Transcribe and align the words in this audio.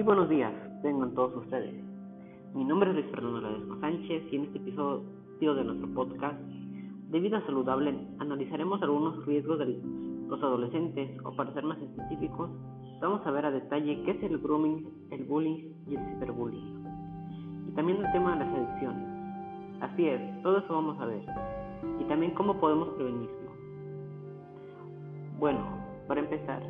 Muy 0.00 0.06
buenos 0.06 0.30
días, 0.30 0.54
tengan 0.80 1.12
todos 1.12 1.36
ustedes. 1.36 1.74
Mi 2.54 2.64
nombre 2.64 2.88
es 2.88 2.96
Luis 2.96 3.10
Fernando 3.10 3.42
Ledesma 3.42 3.80
Sánchez 3.80 4.32
y 4.32 4.36
en 4.36 4.44
este 4.44 4.56
episodio 4.56 5.54
de 5.54 5.62
nuestro 5.62 5.88
podcast 5.88 6.40
de 6.40 7.20
vida 7.20 7.44
saludable 7.44 7.94
analizaremos 8.18 8.80
algunos 8.80 9.26
riesgos 9.26 9.58
de 9.58 9.78
los 10.26 10.42
adolescentes 10.42 11.20
o 11.22 11.36
para 11.36 11.52
ser 11.52 11.64
más 11.64 11.76
específicos 11.82 12.48
vamos 13.02 13.26
a 13.26 13.30
ver 13.30 13.44
a 13.44 13.50
detalle 13.50 14.02
qué 14.04 14.12
es 14.12 14.22
el 14.22 14.38
grooming, 14.38 14.88
el 15.10 15.24
bullying 15.24 15.70
y 15.86 15.96
el 15.96 16.04
ciberbullying. 16.06 17.68
Y 17.68 17.72
también 17.72 18.02
el 18.02 18.10
tema 18.12 18.38
de 18.38 18.46
las 18.46 18.56
adicciones. 18.56 19.06
Así 19.82 20.08
es, 20.08 20.42
todo 20.42 20.60
eso 20.60 20.72
vamos 20.72 20.98
a 20.98 21.04
ver. 21.04 21.20
Y 22.00 22.04
también 22.04 22.32
cómo 22.32 22.58
podemos 22.58 22.88
prevenirlo. 22.94 23.50
Bueno, 25.38 25.60
para 26.08 26.20
empezar, 26.20 26.62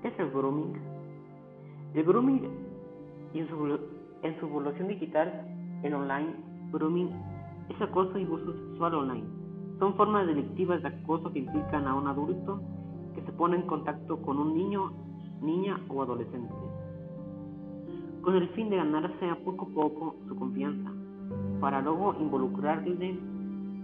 ¿qué 0.00 0.06
es 0.06 0.18
el 0.20 0.30
grooming? 0.30 0.91
El 1.94 2.04
grooming 2.04 2.42
en 3.34 3.48
su, 3.48 3.78
en 4.22 4.40
su 4.40 4.46
evolución 4.46 4.88
digital, 4.88 5.46
el 5.82 5.94
online, 5.94 6.34
grooming 6.72 7.10
es 7.68 7.80
acoso 7.82 8.18
y 8.18 8.24
abuso 8.24 8.52
sexual 8.52 8.94
online. 8.94 9.26
Son 9.78 9.94
formas 9.94 10.26
delictivas 10.26 10.82
de 10.82 10.88
acoso 10.88 11.32
que 11.32 11.40
implican 11.40 11.86
a 11.86 11.94
un 11.94 12.06
adulto 12.06 12.62
que 13.14 13.22
se 13.22 13.32
pone 13.32 13.56
en 13.56 13.62
contacto 13.62 14.20
con 14.22 14.38
un 14.38 14.54
niño, 14.54 14.92
niña 15.42 15.80
o 15.88 16.02
adolescente, 16.02 16.54
con 18.22 18.36
el 18.36 18.48
fin 18.50 18.70
de 18.70 18.76
ganarse 18.76 19.28
a 19.28 19.36
poco 19.44 19.66
a 19.66 19.74
poco 19.74 20.16
su 20.28 20.36
confianza, 20.36 20.90
para 21.60 21.82
luego 21.82 22.14
involucrarle 22.18 23.18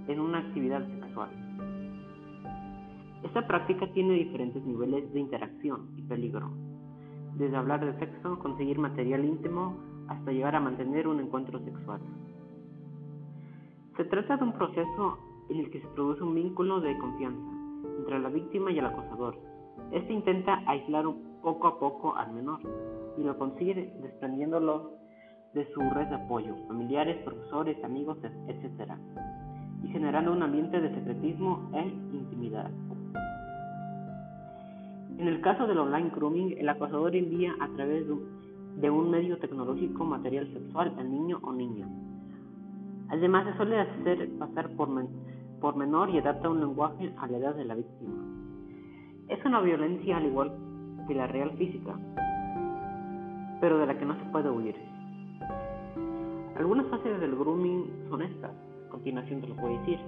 en 0.06 0.20
una 0.20 0.38
actividad 0.38 0.86
sexual. 1.00 1.28
Esta 3.22 3.46
práctica 3.46 3.86
tiene 3.92 4.14
diferentes 4.14 4.64
niveles 4.64 5.12
de 5.12 5.20
interacción 5.20 5.88
y 5.96 6.02
peligro, 6.02 6.50
desde 7.38 7.56
hablar 7.56 7.84
de 7.84 7.98
sexo, 7.98 8.38
conseguir 8.40 8.78
material 8.78 9.24
íntimo, 9.24 9.76
hasta 10.08 10.32
llegar 10.32 10.56
a 10.56 10.60
mantener 10.60 11.06
un 11.06 11.20
encuentro 11.20 11.58
sexual. 11.60 12.00
Se 13.96 14.04
trata 14.04 14.36
de 14.36 14.44
un 14.44 14.52
proceso 14.52 15.18
en 15.48 15.60
el 15.60 15.70
que 15.70 15.80
se 15.80 15.88
produce 15.88 16.22
un 16.22 16.34
vínculo 16.34 16.80
de 16.80 16.96
confianza 16.98 17.58
entre 17.98 18.18
la 18.18 18.28
víctima 18.28 18.70
y 18.70 18.78
el 18.78 18.86
acosador. 18.86 19.36
Este 19.92 20.12
intenta 20.12 20.62
aislar 20.66 21.04
poco 21.42 21.68
a 21.68 21.78
poco 21.78 22.16
al 22.16 22.32
menor 22.32 22.60
y 23.16 23.22
lo 23.22 23.38
consigue 23.38 23.92
desprendiéndolo 24.02 24.92
de 25.54 25.66
su 25.72 25.80
red 25.80 26.08
de 26.08 26.16
apoyo, 26.16 26.54
familiares, 26.66 27.16
profesores, 27.24 27.82
amigos, 27.84 28.18
etc. 28.48 28.92
y 29.82 29.88
generando 29.88 30.32
un 30.32 30.42
ambiente 30.42 30.80
de 30.80 30.94
secretismo 30.94 31.70
e 31.72 31.86
intimidad. 32.12 32.70
En 35.18 35.26
el 35.26 35.40
caso 35.40 35.66
del 35.66 35.78
online 35.78 36.12
grooming, 36.14 36.58
el 36.58 36.68
acosador 36.68 37.16
envía 37.16 37.52
a 37.58 37.66
través 37.70 38.06
de 38.76 38.90
un 38.90 39.10
medio 39.10 39.36
tecnológico 39.38 40.04
material 40.04 40.46
sexual 40.52 40.94
al 40.96 41.10
niño 41.10 41.40
o 41.42 41.52
niña. 41.52 41.88
Además, 43.08 43.46
se 43.46 43.56
suele 43.56 43.80
hacer 43.80 44.30
pasar 44.38 44.70
por, 44.76 44.88
por 45.60 45.74
menor 45.74 46.10
y 46.10 46.18
adapta 46.18 46.48
un 46.48 46.60
lenguaje 46.60 47.12
a 47.18 47.26
la 47.26 47.36
edad 47.36 47.54
de 47.56 47.64
la 47.64 47.74
víctima. 47.74 48.14
Es 49.26 49.44
una 49.44 49.60
violencia 49.60 50.18
al 50.18 50.26
igual 50.26 50.52
que 51.08 51.14
la 51.16 51.26
real 51.26 51.50
física, 51.58 51.98
pero 53.60 53.78
de 53.78 53.86
la 53.86 53.98
que 53.98 54.04
no 54.04 54.14
se 54.14 54.24
puede 54.30 54.50
huir. 54.50 54.76
Algunas 56.56 56.86
fases 56.86 57.18
del 57.18 57.34
grooming 57.34 58.06
son 58.08 58.22
estas, 58.22 58.52
a 58.52 58.90
continuación 58.90 59.40
te 59.40 59.48
lo 59.48 59.54
voy 59.56 59.74
a 59.74 59.80
decir. 59.80 59.98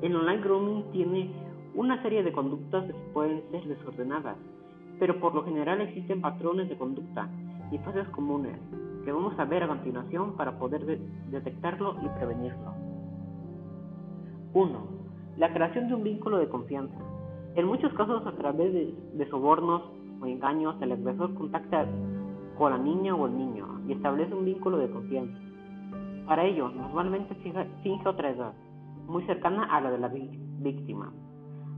El 0.00 0.16
online 0.16 0.42
grooming 0.42 0.84
tiene 0.92 1.45
una 1.76 2.02
serie 2.02 2.22
de 2.22 2.32
conductas 2.32 2.84
pueden 3.12 3.42
ser 3.50 3.64
desordenadas, 3.64 4.36
pero 4.98 5.20
por 5.20 5.34
lo 5.34 5.44
general 5.44 5.82
existen 5.82 6.22
patrones 6.22 6.70
de 6.70 6.76
conducta 6.76 7.28
y 7.70 7.76
fases 7.78 8.08
comunes 8.08 8.58
que 9.04 9.12
vamos 9.12 9.38
a 9.38 9.44
ver 9.44 9.62
a 9.62 9.68
continuación 9.68 10.36
para 10.36 10.58
poder 10.58 10.84
detectarlo 11.30 11.96
y 12.02 12.08
prevenirlo. 12.08 12.72
1. 14.54 14.78
La 15.36 15.52
creación 15.52 15.88
de 15.88 15.94
un 15.94 16.02
vínculo 16.02 16.38
de 16.38 16.48
confianza. 16.48 16.96
En 17.56 17.66
muchos 17.66 17.92
casos 17.92 18.26
a 18.26 18.32
través 18.32 18.72
de, 18.72 19.26
sobornos 19.30 19.82
o 20.20 20.26
engaños 20.26 20.80
el 20.80 20.92
agresor 20.92 21.34
contacta 21.34 21.86
con 22.56 22.72
la 22.72 22.78
niña 22.78 23.14
o 23.14 23.26
el 23.26 23.36
niño 23.36 23.82
y 23.86 23.92
establece 23.92 24.34
un 24.34 24.46
vínculo 24.46 24.78
de 24.78 24.90
confianza. 24.90 25.38
Para 26.26 26.44
ello, 26.44 26.70
normalmente 26.70 27.34
finge 27.82 28.08
otra 28.08 28.30
edad, 28.30 28.54
muy 29.06 29.24
cercana 29.26 29.64
a 29.64 29.80
la 29.82 29.90
de 29.90 29.98
la 29.98 30.08
víctima. 30.08 31.12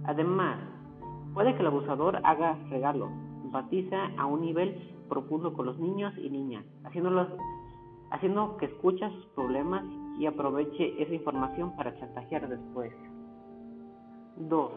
Además, 0.04 0.59
puede 1.34 1.54
que 1.54 1.60
el 1.60 1.66
abusador 1.66 2.20
haga 2.25 2.56
regalos, 2.70 3.10
empatiza 3.44 3.97
a 4.16 4.26
un 4.26 4.41
nivel 4.41 4.94
profundo 5.09 5.53
con 5.53 5.66
los 5.66 5.78
niños 5.78 6.12
y 6.19 6.31
niñas, 6.31 6.64
haciéndolos, 6.84 7.28
haciendo 8.10 8.56
que 8.56 8.66
escuche 8.66 9.08
sus 9.10 9.26
problemas 9.34 9.84
y 10.19 10.26
aproveche 10.26 11.00
esa 11.03 11.14
información 11.14 11.75
para 11.76 11.97
chantajear 11.98 12.48
después. 12.48 12.92
2. 14.37 14.70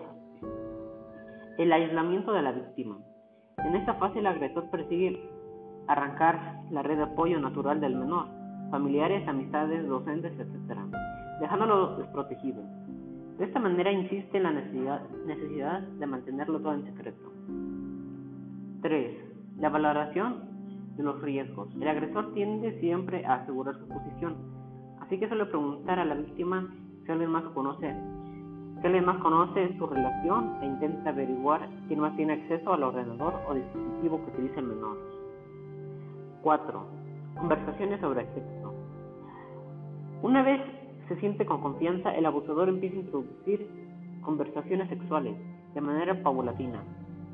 El 1.57 1.73
aislamiento 1.73 2.31
de 2.31 2.41
la 2.41 2.51
víctima. 2.51 2.97
En 3.57 3.75
esta 3.75 3.95
fase 3.95 4.19
el 4.19 4.27
agresor 4.27 4.69
persigue 4.69 5.29
arrancar 5.87 6.61
la 6.71 6.81
red 6.81 6.97
de 6.97 7.03
apoyo 7.03 7.39
natural 7.39 7.79
del 7.81 7.95
menor, 7.95 8.27
familiares, 8.71 9.27
amistades, 9.27 9.87
docentes, 9.87 10.33
etc., 10.39 10.79
dejándolo 11.39 11.97
desprotegido. 11.97 12.63
De 13.37 13.45
esta 13.45 13.59
manera 13.59 13.91
insiste 13.91 14.37
en 14.37 14.43
la 14.43 14.51
necesidad, 14.51 15.79
de 15.81 16.05
mantenerlo 16.05 16.59
todo 16.59 16.73
en 16.73 16.85
secreto. 16.85 17.31
3. 18.81 19.17
La 19.57 19.69
valoración 19.69 20.51
de 20.97 21.03
los 21.03 21.21
riesgos. 21.21 21.69
El 21.75 21.87
agresor 21.87 22.33
tiende 22.33 22.79
siempre 22.79 23.25
a 23.25 23.35
asegurar 23.35 23.75
su 23.79 23.87
posición, 23.87 24.35
así 24.99 25.19
que 25.19 25.27
suele 25.27 25.45
preguntar 25.45 25.99
a 25.99 26.05
la 26.05 26.15
víctima 26.15 26.67
si 27.05 27.11
alguien 27.11 27.31
más 27.31 27.43
conoce, 27.53 27.95
si 28.79 28.85
alguien 28.85 29.05
más 29.05 29.17
conoce 29.17 29.75
su 29.77 29.87
relación 29.87 30.57
e 30.61 30.65
intenta 30.65 31.09
averiguar 31.09 31.67
quién 31.87 31.99
más 31.99 32.15
tiene 32.15 32.33
acceso 32.33 32.73
al 32.73 32.83
ordenador 32.83 33.33
o 33.47 33.53
dispositivo 33.53 34.23
que 34.23 34.31
utiliza 34.31 34.59
el 34.59 34.67
menor. 34.67 34.97
4. 36.41 36.85
Conversaciones 37.37 38.01
sobre 38.01 38.25
sexo. 38.33 38.73
Una 40.21 40.43
vez 40.43 40.61
se 41.11 41.19
siente 41.19 41.45
con 41.45 41.59
confianza, 41.59 42.15
el 42.15 42.25
abusador 42.25 42.69
empieza 42.69 42.95
a 42.95 42.99
introducir 42.99 43.67
conversaciones 44.21 44.87
sexuales 44.87 45.35
de 45.73 45.81
manera 45.81 46.23
paulatina. 46.23 46.81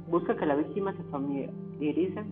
Busca 0.09 0.35
que 0.35 0.47
la 0.47 0.55
víctima 0.55 0.93
se 0.93 1.03
familiarice 1.11 2.23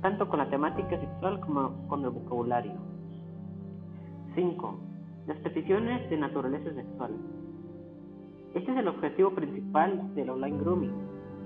tanto 0.00 0.28
con 0.28 0.38
la 0.38 0.48
temática 0.48 1.00
sexual 1.00 1.40
como 1.40 1.88
con 1.88 2.04
el 2.04 2.10
vocabulario. 2.10 2.74
5. 4.36 4.78
Las 5.26 5.38
peticiones 5.38 6.08
de 6.08 6.18
naturaleza 6.18 6.72
sexual. 6.72 7.16
Este 8.54 8.70
es 8.70 8.78
el 8.78 8.86
objetivo 8.86 9.30
principal 9.30 10.14
del 10.14 10.30
online 10.30 10.58
grooming. 10.58 10.92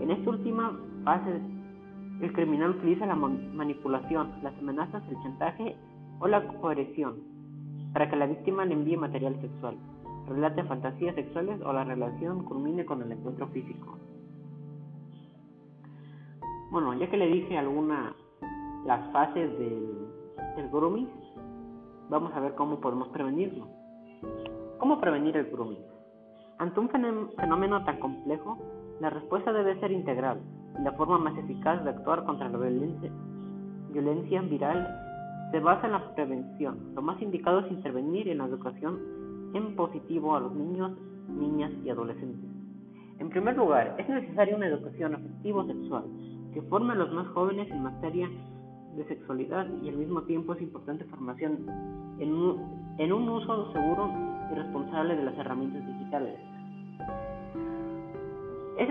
En 0.00 0.10
esta 0.10 0.28
última 0.28 0.78
fase, 1.02 1.40
el 2.20 2.30
criminal 2.34 2.72
utiliza 2.72 3.06
la 3.06 3.14
manipulación, 3.14 4.32
las 4.42 4.52
amenazas, 4.58 5.02
el 5.08 5.16
chantaje 5.22 5.76
o 6.18 6.28
la 6.28 6.46
coerción 6.46 7.35
para 7.96 8.10
que 8.10 8.16
la 8.16 8.26
víctima 8.26 8.66
le 8.66 8.74
envíe 8.74 8.94
material 8.94 9.40
sexual, 9.40 9.74
relate 10.28 10.62
fantasías 10.64 11.14
sexuales 11.14 11.58
o 11.62 11.72
la 11.72 11.82
relación 11.82 12.44
culmine 12.44 12.84
con 12.84 13.00
el 13.00 13.10
encuentro 13.10 13.46
físico. 13.46 13.96
Bueno, 16.70 16.92
ya 16.92 17.08
que 17.08 17.16
le 17.16 17.26
dije 17.26 17.56
algunas 17.56 18.12
las 18.84 19.10
fases 19.12 19.50
del, 19.58 20.08
del 20.56 20.68
grooming, 20.68 21.08
vamos 22.10 22.34
a 22.34 22.40
ver 22.40 22.54
cómo 22.54 22.80
podemos 22.80 23.08
prevenirlo. 23.08 23.66
¿Cómo 24.76 25.00
prevenir 25.00 25.34
el 25.38 25.50
grooming? 25.50 25.86
Ante 26.58 26.78
un 26.78 26.90
fenómeno 26.90 27.82
tan 27.86 27.98
complejo, 27.98 28.58
la 29.00 29.08
respuesta 29.08 29.54
debe 29.54 29.80
ser 29.80 29.90
integral 29.90 30.42
y 30.78 30.82
la 30.82 30.92
forma 30.92 31.16
más 31.16 31.38
eficaz 31.38 31.82
de 31.82 31.88
actuar 31.88 32.26
contra 32.26 32.50
la 32.50 32.58
violencia, 32.58 33.10
violencia 33.88 34.42
viral 34.42 35.05
se 35.50 35.60
basa 35.60 35.86
en 35.86 35.92
la 35.92 36.14
prevención. 36.14 36.94
Lo 36.94 37.02
más 37.02 37.20
indicado 37.22 37.60
es 37.60 37.70
intervenir 37.70 38.28
en 38.28 38.38
la 38.38 38.46
educación 38.46 38.98
en 39.54 39.76
positivo 39.76 40.36
a 40.36 40.40
los 40.40 40.54
niños, 40.54 40.92
niñas 41.28 41.72
y 41.84 41.90
adolescentes. 41.90 42.50
En 43.18 43.30
primer 43.30 43.56
lugar, 43.56 43.94
es 43.98 44.08
necesaria 44.08 44.56
una 44.56 44.66
educación 44.66 45.14
afectivo-sexual 45.14 46.04
que 46.52 46.62
forme 46.62 46.92
a 46.92 46.96
los 46.96 47.12
más 47.12 47.28
jóvenes 47.28 47.70
en 47.70 47.82
materia 47.82 48.28
de 48.96 49.04
sexualidad 49.06 49.66
y 49.82 49.88
al 49.88 49.96
mismo 49.96 50.22
tiempo 50.22 50.54
es 50.54 50.62
importante 50.62 51.04
formación 51.04 51.66
en 52.18 52.32
un, 52.32 52.96
en 52.98 53.12
un 53.12 53.28
uso 53.28 53.72
seguro 53.72 54.10
y 54.50 54.54
responsable 54.54 55.16
de 55.16 55.24
las 55.24 55.38
herramientas 55.38 55.86
digitales. 55.86 56.34
Es, 58.78 58.88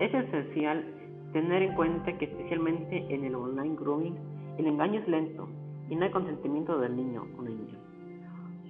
es 0.00 0.14
esencial 0.14 0.84
tener 1.32 1.62
en 1.62 1.74
cuenta 1.74 2.16
que 2.16 2.26
especialmente 2.26 3.14
en 3.14 3.24
el 3.24 3.34
online 3.34 3.76
grooming 3.76 4.16
el 4.58 4.66
engaño 4.66 5.00
es 5.00 5.08
lento 5.08 5.48
y 5.90 5.96
no 5.96 6.04
hay 6.04 6.10
consentimiento 6.10 6.78
del 6.78 6.96
niño 6.96 7.24
o 7.38 7.42
niña. 7.42 7.78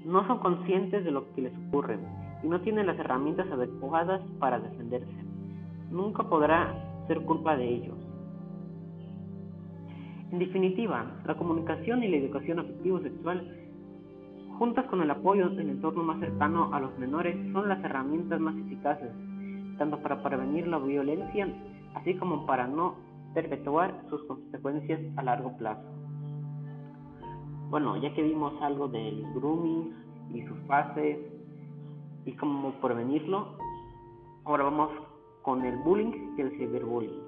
No 0.04 0.26
son 0.26 0.38
conscientes 0.38 1.04
de 1.04 1.10
lo 1.10 1.32
que 1.34 1.42
les 1.42 1.52
ocurre 1.68 1.98
y 2.42 2.48
no 2.48 2.60
tienen 2.60 2.86
las 2.86 2.98
herramientas 2.98 3.50
adecuadas 3.50 4.20
para 4.38 4.60
defenderse. 4.60 5.12
Nunca 5.90 6.22
podrá 6.22 6.74
ser 7.06 7.20
culpa 7.22 7.56
de 7.56 7.68
ellos. 7.68 7.96
En 10.30 10.38
definitiva, 10.38 11.06
la 11.24 11.34
comunicación 11.36 12.02
y 12.04 12.08
la 12.08 12.18
educación 12.18 12.58
afectivo-sexual, 12.58 13.50
juntas 14.58 14.84
con 14.86 15.00
el 15.00 15.10
apoyo 15.10 15.48
del 15.50 15.70
entorno 15.70 16.02
más 16.02 16.20
cercano 16.20 16.74
a 16.74 16.80
los 16.80 16.96
menores, 16.98 17.34
son 17.52 17.68
las 17.68 17.82
herramientas 17.82 18.38
más 18.38 18.54
eficaces, 18.56 19.10
tanto 19.78 19.98
para 20.02 20.22
prevenir 20.22 20.68
la 20.68 20.78
violencia, 20.78 21.48
así 21.94 22.14
como 22.16 22.44
para 22.44 22.66
no 22.66 22.96
perpetuar 23.32 24.02
sus 24.10 24.22
consecuencias 24.24 25.00
a 25.16 25.22
largo 25.22 25.56
plazo. 25.56 25.82
Bueno, 27.70 27.96
ya 27.98 28.14
que 28.14 28.22
vimos 28.22 28.54
algo 28.62 28.88
del 28.88 29.26
grooming 29.34 29.92
y 30.32 30.42
sus 30.42 30.58
fases 30.66 31.18
y 32.24 32.32
cómo 32.32 32.72
prevenirlo, 32.80 33.56
ahora 34.44 34.64
vamos 34.64 34.90
con 35.42 35.64
el 35.64 35.76
bullying 35.78 36.34
y 36.36 36.40
el 36.40 36.50
ciberbullying. 36.58 37.20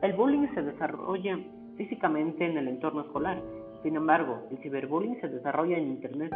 El 0.00 0.14
bullying 0.14 0.48
se 0.54 0.62
desarrolla 0.62 1.38
físicamente 1.76 2.46
en 2.46 2.56
el 2.56 2.68
entorno 2.68 3.02
escolar, 3.02 3.42
sin 3.82 3.96
embargo, 3.96 4.40
el 4.50 4.56
ciberbullying 4.58 5.20
se 5.20 5.28
desarrolla 5.28 5.76
en 5.76 5.88
Internet. 5.88 6.32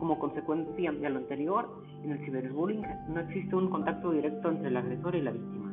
Como 0.00 0.18
consecuencia 0.18 0.90
de 0.90 1.10
lo 1.10 1.18
anterior, 1.18 1.68
en 2.02 2.10
el 2.10 2.18
ciberbullying 2.24 2.82
no 3.08 3.20
existe 3.20 3.54
un 3.54 3.70
contacto 3.70 4.10
directo 4.10 4.50
entre 4.50 4.66
el 4.66 4.76
agresor 4.76 5.14
y 5.14 5.22
la 5.22 5.30
víctima. 5.30 5.72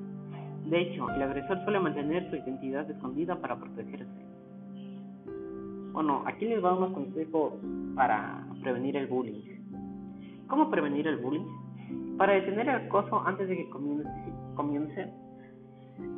De 0.65 0.81
hecho, 0.81 1.09
el 1.09 1.21
agresor 1.23 1.63
suele 1.63 1.79
mantener 1.79 2.29
su 2.29 2.35
identidad 2.35 2.89
escondida 2.91 3.35
para 3.41 3.55
protegerse. 3.55 4.34
Bueno, 5.95 6.23
aquí 6.25 6.43
les 6.43 6.61
vamos 6.61 6.79
unos 6.79 6.93
consejos 6.93 7.53
para 7.95 8.45
prevenir 8.61 8.97
el 8.97 9.07
bullying. 9.07 9.41
¿Cómo 10.47 10.69
prevenir 10.69 11.07
el 11.07 11.15
bullying? 11.15 12.17
Para 12.17 12.33
detener 12.33 12.67
el 12.67 12.87
acoso 12.87 13.25
antes 13.25 13.47
de 13.47 13.55
que 13.55 13.69
comience, 13.69 14.09
comience 14.55 15.13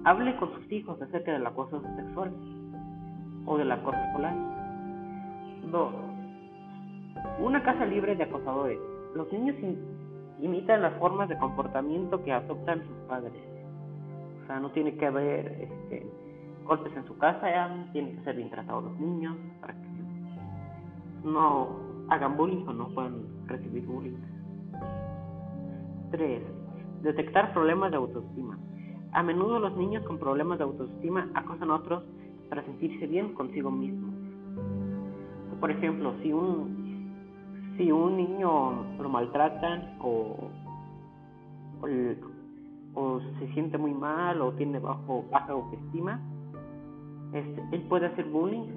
hable 0.03 0.35
con 0.37 0.51
sus 0.55 0.71
hijos 0.71 0.99
acerca 0.99 1.31
del 1.31 1.45
acoso 1.45 1.79
sexual 1.95 2.33
o 3.45 3.55
del 3.59 3.71
acoso 3.71 3.99
escolar. 3.99 4.33
2. 5.69 5.93
Una 7.41 7.61
casa 7.61 7.85
libre 7.85 8.15
de 8.15 8.23
acosadores. 8.23 8.79
Los 9.13 9.31
niños 9.31 9.57
imitan 10.41 10.81
las 10.81 10.97
formas 10.97 11.29
de 11.29 11.37
comportamiento 11.37 12.23
que 12.23 12.31
adoptan 12.31 12.79
sus 12.79 12.97
padres. 13.07 13.43
O 14.41 14.47
sea, 14.47 14.59
no 14.59 14.71
tiene 14.71 14.97
que 14.97 15.05
haber 15.05 15.69
este, 15.69 16.07
golpes 16.67 16.95
en 16.95 17.05
su 17.05 17.17
casa, 17.17 17.49
ya 17.49 17.89
tienen 17.93 18.17
que 18.17 18.23
ser 18.23 18.35
bien 18.35 18.49
tratados 18.49 18.83
los 18.83 18.99
niños 18.99 19.35
para 19.61 19.73
que 19.73 19.87
no 21.23 21.69
hagan 22.09 22.37
bullying 22.37 22.65
o 22.67 22.73
no 22.73 22.87
puedan 22.89 23.23
recibir 23.47 23.85
bullying. 23.85 24.17
3. 26.11 26.41
Detectar 27.03 27.53
problemas 27.53 27.91
de 27.91 27.97
autoestima. 27.97 28.57
A 29.11 29.23
menudo 29.23 29.59
los 29.59 29.75
niños 29.77 30.03
con 30.03 30.17
problemas 30.17 30.57
de 30.57 30.65
autoestima 30.65 31.29
acosan 31.33 31.71
a 31.71 31.75
otros 31.75 32.03
para 32.49 32.63
sentirse 32.63 33.07
bien 33.07 33.33
consigo 33.33 33.71
mismo. 33.71 34.13
Por 35.59 35.71
ejemplo, 35.71 36.13
si 36.21 36.31
un, 36.31 37.73
si 37.77 37.91
un 37.91 38.17
niño 38.17 38.85
lo 38.99 39.09
maltratan 39.09 39.97
o, 40.01 40.49
o, 42.93 43.19
se 43.39 43.47
siente 43.53 43.77
muy 43.77 43.93
mal 43.93 44.41
o 44.41 44.53
tiene 44.53 44.79
bajo, 44.79 45.25
baja 45.31 45.53
autoestima, 45.53 46.19
este, 47.33 47.63
él 47.71 47.81
puede 47.89 48.07
hacer 48.07 48.25
bullying 48.25 48.67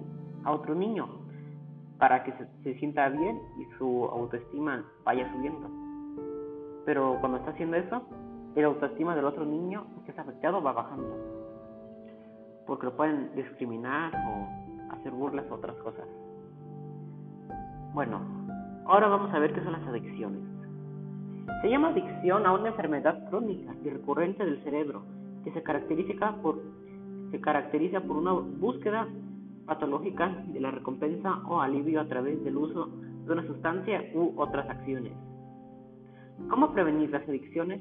a 0.45 0.53
otro 0.53 0.75
niño 0.75 1.09
para 1.99 2.25
que 2.25 2.33
se, 2.33 2.47
se 2.63 2.79
sienta 2.79 3.09
bien 3.09 3.41
y 3.59 3.65
su 3.77 4.05
autoestima 4.07 4.85
vaya 5.05 5.31
subiendo. 5.33 5.69
Pero 6.87 7.19
cuando 7.21 7.39
está 7.39 7.51
haciendo 7.51 7.77
eso, 7.77 8.03
el 8.57 8.65
autoestima 8.65 9.15
del 9.15 9.25
otro 9.25 9.45
niño 9.45 9.85
que 10.05 10.11
está 10.11 10.23
afectado 10.23 10.63
va 10.63 10.73
bajando. 10.73 11.17
Porque 12.67 12.87
lo 12.87 12.97
pueden 12.97 13.35
discriminar 13.35 14.13
o 14.15 14.95
hacer 14.95 15.13
burlas 15.13 15.45
o 15.51 15.55
otras 15.55 15.77
cosas. 15.77 16.07
Bueno, 17.93 18.21
ahora 18.87 19.09
vamos 19.09 19.33
a 19.35 19.39
ver 19.39 19.53
qué 19.53 19.63
son 19.63 19.73
las 19.73 19.87
adicciones. 19.87 20.43
Se 21.63 21.69
llama 21.69 21.89
adicción 21.89 22.47
a 22.47 22.53
una 22.53 22.69
enfermedad 22.69 23.29
crónica 23.29 23.75
y 23.85 23.91
recurrente 23.91 24.45
del 24.45 24.63
cerebro 24.63 25.03
que 25.45 25.53
se 25.53 25.63
caracteriza 25.63 26.37
por, 26.43 26.61
se 27.31 27.41
caracteriza 27.41 28.01
por 28.01 28.17
una 28.17 28.33
búsqueda 28.33 29.07
patológica 29.67 30.29
de 30.49 30.61
la 30.61 30.71
recompensa 30.71 31.43
o 31.49 31.61
alivio 31.61 32.01
a 32.01 32.09
través 32.09 32.43
del 32.45 32.57
uso 32.57 32.89
de 33.27 33.33
una 33.33 33.47
sustancia 33.47 34.03
u 34.15 34.33
otras 34.37 34.69
acciones. 34.69 35.13
¿Cómo 36.49 36.73
prevenir 36.73 37.11
las 37.11 37.29
adicciones? 37.29 37.81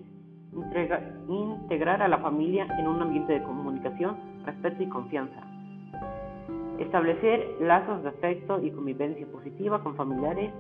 integrar 1.28 2.02
a 2.02 2.08
la 2.08 2.18
familia 2.18 2.66
en 2.80 2.88
un 2.88 3.02
ambiente 3.02 3.34
de 3.34 3.44
comunicación, 3.44 4.18
respeto 4.46 4.82
y 4.82 4.88
confianza. 4.88 5.44
Establecer 6.80 7.58
lazos 7.62 8.02
de 8.04 8.10
afecto 8.10 8.60
y 8.64 8.72
convivencia 8.72 9.28
positiva 9.28 9.84
con 9.84 9.96
familiares, 9.96 10.52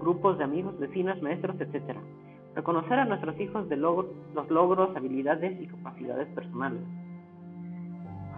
grupos 0.00 0.36
de 0.38 0.44
amigos, 0.44 0.78
vecinos, 0.78 1.20
maestros, 1.22 1.56
etc. 1.60 1.96
Reconocer 2.54 2.98
a 2.98 3.04
nuestros 3.04 3.38
hijos 3.40 3.68
de 3.68 3.76
los 3.76 4.06
logros, 4.50 4.94
habilidades 4.96 5.60
y 5.60 5.66
capacidades 5.68 6.28
personales. 6.34 6.82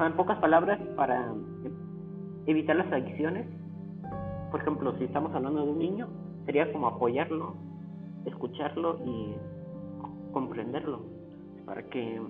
En 0.07 0.17
pocas 0.17 0.39
palabras, 0.39 0.81
para 0.97 1.33
evitar 2.47 2.77
las 2.77 2.93
adicciones, 2.93 3.47
por 4.51 4.61
ejemplo, 4.61 4.97
si 4.99 5.05
estamos 5.05 5.35
hablando 5.35 5.65
de 5.65 5.73
un 5.73 5.79
niño, 5.79 6.09
sería 6.45 6.71
como 6.73 6.89
apoyarlo, 6.89 7.55
escucharlo 8.27 8.99
y 9.05 9.35
comprenderlo 10.33 11.01
para 11.65 11.83
que 11.89 12.21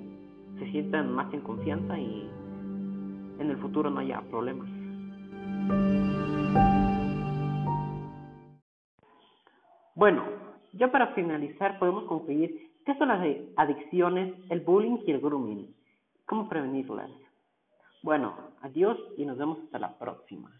se 0.59 0.71
sientan 0.71 1.13
más 1.13 1.33
en 1.33 1.41
confianza 1.41 1.99
y 1.99 2.31
en 3.39 3.51
el 3.51 3.57
futuro 3.57 3.91
no 3.91 4.01
haya 4.01 4.21
problemas. 4.31 4.69
Bueno, 9.95 10.23
ya 10.73 10.91
para 10.91 11.09
finalizar 11.09 11.79
podemos 11.79 12.05
concluir 12.05 12.73
qué 12.85 12.95
son 12.99 13.09
las 13.09 13.25
adicciones, 13.57 14.35
el 14.51 14.61
bullying 14.61 14.99
y 15.07 15.13
el 15.13 15.21
grooming, 15.21 15.75
cómo 16.27 16.49
prevenirlas. 16.49 17.11
Bueno, 18.03 18.35
adiós 18.63 18.99
y 19.17 19.25
nos 19.25 19.39
vemos 19.39 19.59
hasta 19.65 19.79
la 19.79 19.97
próxima. 19.97 20.51